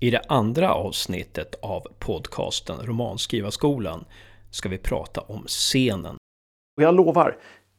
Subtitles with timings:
[0.00, 4.04] I det andra avsnittet av podcasten Romanskrivarskolan
[4.50, 6.16] ska vi prata om scenen.
[6.76, 7.36] Och jag lovar,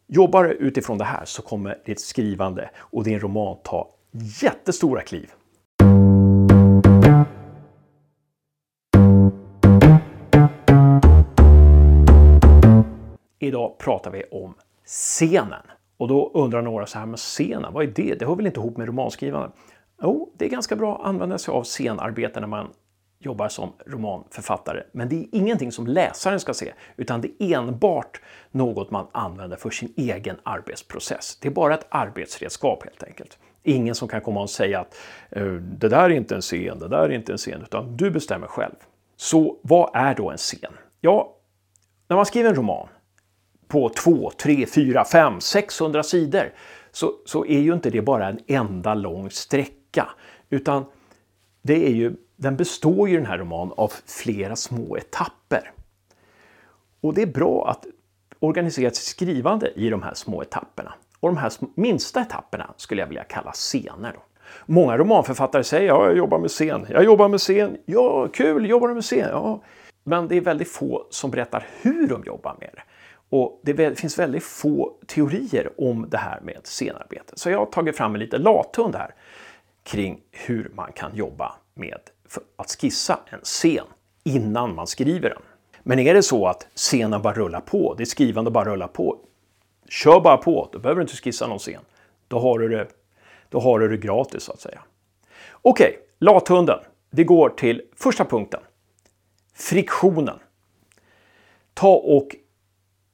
[0.07, 3.89] jobbar du utifrån det här så kommer ditt skrivande och din roman ta
[4.41, 5.29] jättestora kliv.
[13.39, 14.53] Idag pratar vi om
[14.85, 15.63] scenen.
[15.97, 18.19] Och då undrar några så här, men scenen, vad är det?
[18.19, 19.51] Det hör väl inte ihop med romanskrivande?
[20.01, 22.67] Jo, det är ganska bra att använda sig av scenarbete när man
[23.19, 24.83] jobbar som romanförfattare.
[24.91, 28.21] Men det är ingenting som läsaren ska se, utan det är enbart
[28.51, 31.37] något man använder för sin egen arbetsprocess.
[31.41, 33.37] Det är bara ett arbetsredskap helt enkelt.
[33.63, 34.95] Ingen som kan komma och säga att
[35.29, 38.11] eh, det där är inte en scen, det där är inte en scen, utan du
[38.11, 38.75] bestämmer själv.
[39.15, 40.73] Så vad är då en scen?
[41.01, 41.35] Ja,
[42.07, 42.87] när man skriver en roman
[43.67, 46.53] på 2, 3, 4, 5, 600 sidor
[46.91, 49.78] så, så är ju inte det bara en enda lång sträcka.
[50.49, 50.85] Utan
[51.61, 55.71] det är ju, den består ju den här romanen av flera små etapper.
[57.01, 57.85] Och det är bra att
[58.39, 60.93] organisera sitt skrivande i de här små etapperna.
[61.19, 64.13] Och de här minsta etapperna skulle jag vilja kalla scener.
[64.13, 64.21] Då.
[64.65, 68.87] Många romanförfattare säger ja, jag jobbar med scen, jag jobbar med scen, ja kul, jobbar
[68.87, 69.29] du med scen?
[69.31, 69.61] Ja.
[70.03, 72.81] Men det är väldigt få som berättar hur de jobbar med det.
[73.29, 77.33] Och det finns väldigt få teorier om det här med scenarbete.
[77.35, 79.13] Så jag har tagit fram en liten lathund här
[79.83, 81.99] kring hur man kan jobba med
[82.55, 83.85] att skissa en scen
[84.23, 85.41] innan man skriver den.
[85.83, 89.19] Men är det så att scenen bara rullar på, det skrivande bara rullar på,
[89.89, 91.81] kör bara på, då behöver du inte skissa någon scen.
[92.27, 92.87] Då har du det,
[93.49, 94.81] då har du det gratis så att säga.
[95.51, 96.79] Okej, okay, lathunden.
[97.09, 98.59] Vi går till första punkten.
[99.53, 100.39] Friktionen.
[101.73, 102.35] Ta och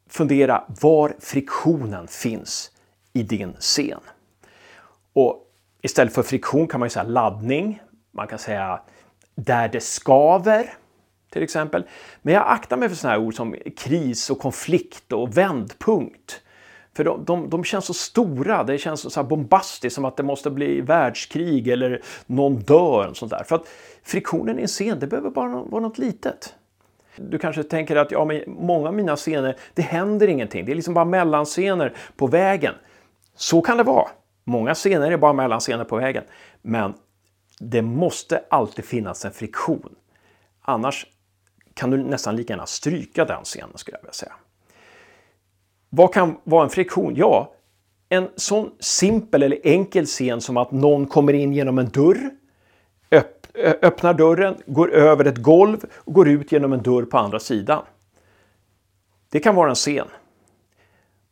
[0.09, 2.71] fundera var friktionen finns
[3.13, 4.01] i din scen.
[5.13, 5.44] Och
[5.85, 7.81] istället för friktion kan man säga laddning.
[8.11, 8.81] Man kan säga
[9.35, 10.73] där det skaver
[11.31, 11.83] till exempel.
[12.21, 16.41] Men jag aktar mig för sådana här ord som kris och konflikt och vändpunkt.
[16.95, 20.49] För de, de, de känns så stora, det känns så bombastiskt som att det måste
[20.49, 23.07] bli världskrig eller någon dör.
[23.07, 23.43] Och sånt där.
[23.43, 23.67] För att
[24.03, 26.53] friktionen i en scen, det behöver bara vara något litet.
[27.15, 30.65] Du kanske tänker att ja, men många av mina scener, det händer ingenting.
[30.65, 32.73] Det är liksom bara mellanscener på vägen.
[33.35, 34.07] Så kan det vara.
[34.45, 36.23] Många scener är bara mellanscener på vägen.
[36.61, 36.93] Men
[37.59, 39.95] det måste alltid finnas en friktion.
[40.61, 41.05] Annars
[41.73, 44.33] kan du nästan lika gärna stryka den scenen skulle jag vilja säga.
[45.89, 47.15] Vad kan vara en friktion?
[47.15, 47.53] Ja,
[48.09, 52.31] en sån simpel eller enkel scen som att någon kommer in genom en dörr
[53.57, 57.83] öppnar dörren, går över ett golv och går ut genom en dörr på andra sidan.
[59.29, 60.07] Det kan vara en scen.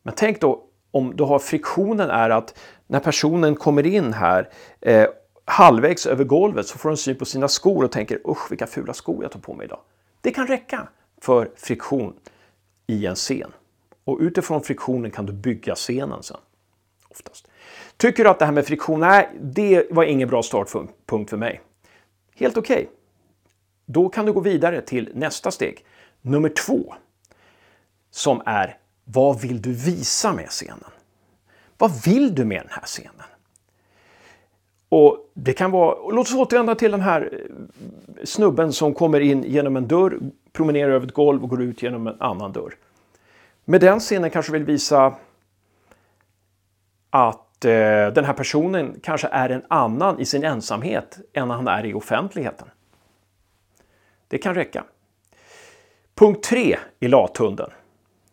[0.04, 2.60] Men tänk då om du har friktionen är att
[2.94, 4.50] när personen kommer in här
[4.82, 5.08] eh,
[5.46, 8.94] halvvägs över golvet så får den syn på sina skor och tänker usch vilka fula
[8.94, 9.80] skor jag tar på mig idag.
[10.22, 10.88] Det kan räcka
[11.22, 12.14] för friktion
[12.88, 13.52] i en scen.
[14.04, 16.38] Och utifrån friktionen kan du bygga scenen sen.
[17.10, 17.48] Oftast.
[17.98, 21.62] Tycker du att det här med friktion, nej, det var ingen bra startpunkt för mig.
[22.36, 22.76] Helt okej.
[22.76, 22.88] Okay.
[23.86, 25.86] Då kan du gå vidare till nästa steg.
[26.22, 26.94] Nummer två.
[28.12, 30.92] Som är vad vill du visa med scenen?
[31.84, 33.26] Vad vill du med den här scenen?
[34.90, 39.44] Och det kan vara, låt oss återvända till den här eh, snubben som kommer in
[39.44, 40.20] genom en dörr,
[40.52, 42.76] promenerar över ett golv och går ut genom en annan dörr.
[43.66, 45.16] Med den scenen kanske du vill visa
[47.10, 51.86] att eh, den här personen kanske är en annan i sin ensamhet än han är
[51.86, 52.68] i offentligheten.
[54.28, 54.84] Det kan räcka.
[56.16, 57.70] Punkt 3 i lathunden.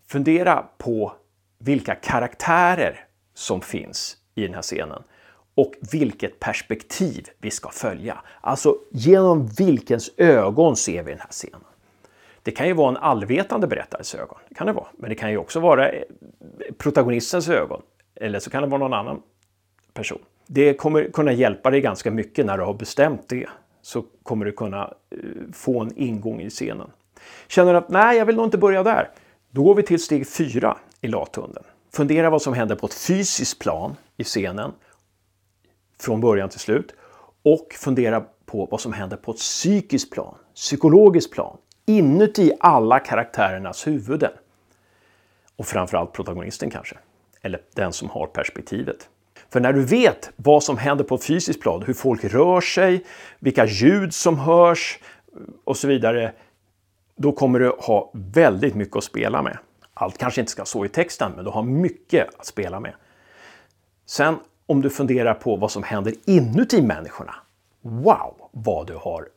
[0.06, 1.12] Fundera på
[1.58, 3.06] vilka karaktärer
[3.40, 5.02] som finns i den här scenen
[5.54, 8.20] och vilket perspektiv vi ska följa.
[8.40, 11.60] Alltså genom vilkens ögon ser vi den här scenen.
[12.42, 14.86] Det kan ju vara en allvetande berättares ögon, det kan det vara.
[14.96, 16.02] men det kan ju också vara eh,
[16.78, 17.82] protagonistens ögon
[18.14, 19.22] eller så kan det vara någon annan
[19.92, 20.18] person.
[20.46, 23.48] Det kommer kunna hjälpa dig ganska mycket när du har bestämt det.
[23.82, 25.18] Så kommer du kunna eh,
[25.52, 26.90] få en ingång i scenen.
[27.48, 29.10] Känner du att nej, jag vill nog inte börja där.
[29.50, 31.64] Då går vi till steg fyra i lathunden.
[31.92, 34.72] Fundera vad som händer på ett fysiskt plan i scenen
[36.00, 36.94] från början till slut
[37.42, 41.56] och fundera på vad som händer på ett psykiskt plan, psykologiskt plan,
[41.86, 44.32] inuti alla karaktärernas huvuden.
[45.56, 46.96] Och framförallt protagonisten kanske
[47.42, 49.08] eller den som har perspektivet.
[49.50, 53.04] För när du vet vad som händer på ett fysiskt plan, hur folk rör sig,
[53.38, 54.98] vilka ljud som hörs
[55.64, 56.32] och så vidare,
[57.16, 59.58] då kommer du ha väldigt mycket att spela med.
[60.00, 62.94] Allt kanske inte ska stå i texten, men du har mycket att spela med.
[64.06, 64.36] Sen
[64.66, 67.34] om du funderar på vad som händer inuti människorna.
[67.82, 68.40] Wow!
[68.52, 69.28] vad du har,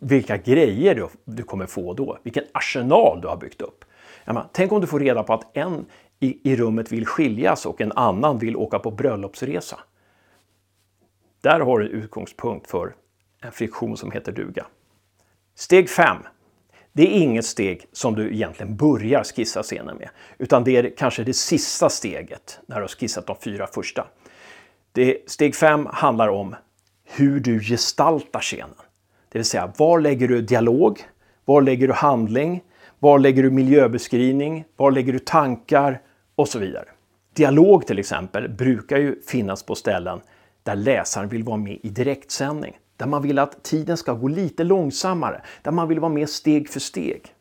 [0.00, 3.84] vilka grejer du, du kommer få då, vilken arsenal du har byggt upp.
[4.24, 5.86] Menar, tänk om du får reda på att en
[6.20, 9.80] i, i rummet vill skiljas och en annan vill åka på bröllopsresa.
[11.40, 12.94] Där har du en utgångspunkt för
[13.40, 14.66] en friktion som heter duga.
[15.54, 16.16] Steg 5.
[16.98, 20.08] Det är inget steg som du egentligen börjar skissa scenen med,
[20.38, 24.06] utan det är kanske det sista steget när du har skissat de fyra första.
[24.92, 26.56] Det, steg fem handlar om
[27.04, 28.74] hur du gestaltar scenen.
[29.28, 31.00] Det vill säga, var lägger du dialog?
[31.44, 32.62] Var lägger du handling?
[32.98, 34.64] Var lägger du miljöbeskrivning?
[34.76, 36.00] Var lägger du tankar?
[36.34, 36.88] Och så vidare.
[37.34, 40.20] Dialog till exempel brukar ju finnas på ställen
[40.62, 42.76] där läsaren vill vara med i direktsändning.
[42.98, 45.42] Där man vill att tiden ska gå lite långsammare.
[45.62, 47.34] Där man vill vara med steg för steg.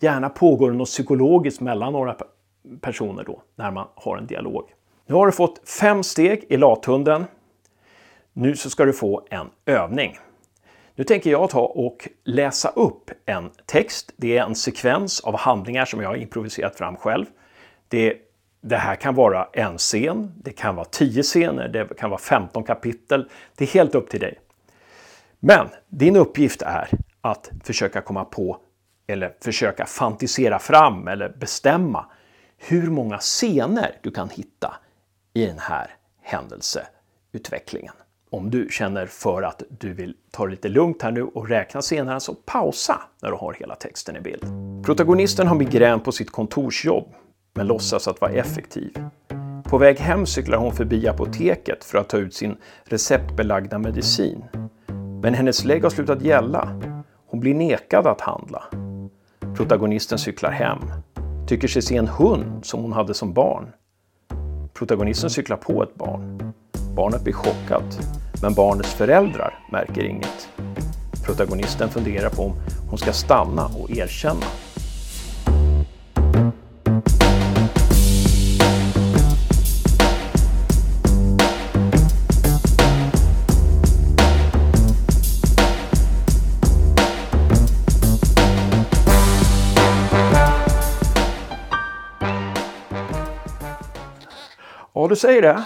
[0.00, 2.16] Gärna pågår det något psykologiskt mellan några
[2.80, 4.64] personer då, när man har en dialog.
[5.06, 7.24] Nu har du fått fem steg i lathunden.
[8.32, 10.18] Nu så ska du få en övning.
[10.94, 14.12] Nu tänker jag ta och läsa upp en text.
[14.16, 17.26] Det är en sekvens av handlingar som jag har improviserat fram själv.
[17.88, 18.16] Det,
[18.60, 22.64] det här kan vara en scen, det kan vara tio scener, det kan vara 15
[22.64, 23.28] kapitel.
[23.56, 24.38] Det är helt upp till dig.
[25.44, 26.88] Men din uppgift är
[27.20, 28.56] att försöka komma på
[29.06, 32.06] eller försöka fantisera fram eller bestämma
[32.58, 34.74] hur många scener du kan hitta
[35.34, 35.90] i den här
[36.22, 37.94] händelseutvecklingen.
[38.30, 41.80] Om du känner för att du vill ta det lite lugnt här nu och räkna
[41.80, 44.44] scenerna så pausa när du har hela texten i bild.
[44.84, 47.14] Protagonisten har migrän på sitt kontorsjobb
[47.54, 49.04] men låtsas att vara effektiv.
[49.64, 54.44] På väg hem cyklar hon förbi apoteket för att ta ut sin receptbelagda medicin.
[55.22, 56.80] Men hennes lägg har slutat gälla.
[57.26, 58.62] Hon blir nekad att handla.
[59.56, 60.78] Protagonisten cyklar hem.
[61.48, 63.72] Tycker sig se en hund som hon hade som barn.
[64.74, 66.52] Protagonisten cyklar på ett barn.
[66.96, 67.98] Barnet blir chockat,
[68.42, 70.48] men barnets föräldrar märker inget.
[71.26, 72.52] Protagonisten funderar på om
[72.88, 74.46] hon ska stanna och erkänna.
[95.02, 95.64] Ja, du säger det.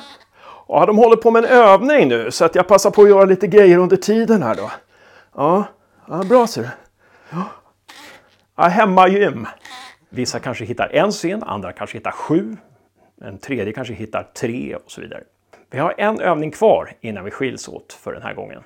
[0.69, 3.25] Ja, de håller på med en övning nu så att jag passar på att göra
[3.25, 4.71] lite grejer under tiden här då.
[5.35, 5.65] Ja,
[6.09, 6.69] ja bra ser du.
[7.31, 7.44] Ja.
[8.56, 9.47] Ja, hemmagym.
[10.09, 12.56] Vissa kanske hittar en scen, andra kanske hittar sju.
[13.21, 15.23] En tredje kanske hittar tre och så vidare.
[15.71, 18.62] Vi har en övning kvar innan vi skiljs åt för den här gången.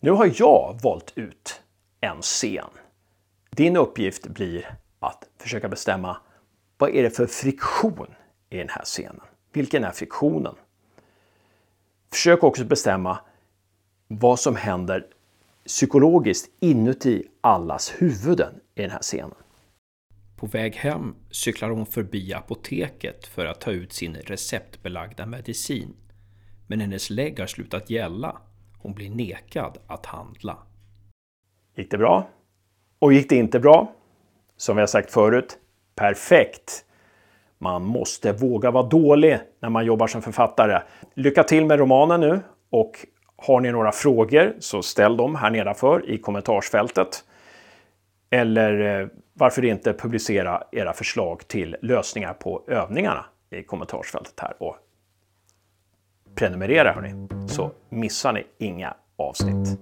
[0.00, 1.60] Nu har jag valt ut
[2.00, 2.70] en scen.
[3.50, 6.16] Din uppgift blir att försöka bestämma
[6.78, 8.14] vad är det för friktion
[8.50, 9.20] i den här scenen?
[9.52, 10.54] Vilken är friktionen?
[12.12, 13.18] Försök också bestämma
[14.08, 15.06] vad som händer
[15.66, 19.34] psykologiskt inuti allas huvuden i den här scenen.
[20.36, 25.96] På väg hem cyklar hon förbi apoteket för att ta ut sin receptbelagda medicin.
[26.66, 28.40] Men hennes lägg har slutat gälla.
[28.78, 30.58] Hon blir nekad att handla.
[31.76, 32.28] Gick det bra?
[32.98, 33.94] Och gick det inte bra?
[34.56, 35.58] Som vi har sagt förut,
[35.94, 36.84] perfekt!
[37.62, 40.82] Man måste våga vara dålig när man jobbar som författare.
[41.14, 42.40] Lycka till med romanen nu
[42.70, 47.24] och har ni några frågor så ställ dem här nedanför i kommentarsfältet.
[48.30, 54.76] Eller eh, varför inte publicera era förslag till lösningar på övningarna i kommentarsfältet här och
[56.34, 59.80] prenumerera hörni, så missar ni inga avsnitt.